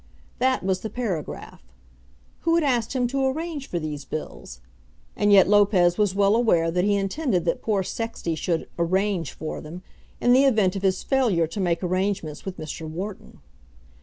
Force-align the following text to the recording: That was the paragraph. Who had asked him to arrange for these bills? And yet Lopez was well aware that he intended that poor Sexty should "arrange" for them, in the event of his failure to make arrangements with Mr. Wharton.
That 0.39 0.63
was 0.63 0.79
the 0.79 0.89
paragraph. 0.89 1.61
Who 2.39 2.55
had 2.55 2.63
asked 2.63 2.93
him 2.93 3.05
to 3.09 3.23
arrange 3.27 3.67
for 3.67 3.77
these 3.77 4.03
bills? 4.03 4.59
And 5.15 5.31
yet 5.31 5.47
Lopez 5.47 5.99
was 5.99 6.15
well 6.15 6.35
aware 6.35 6.71
that 6.71 6.83
he 6.83 6.95
intended 6.95 7.45
that 7.45 7.61
poor 7.61 7.83
Sexty 7.83 8.33
should 8.33 8.67
"arrange" 8.79 9.31
for 9.31 9.61
them, 9.61 9.83
in 10.19 10.33
the 10.33 10.45
event 10.45 10.75
of 10.75 10.81
his 10.81 11.03
failure 11.03 11.45
to 11.45 11.59
make 11.59 11.83
arrangements 11.83 12.45
with 12.45 12.57
Mr. 12.57 12.89
Wharton. 12.89 13.41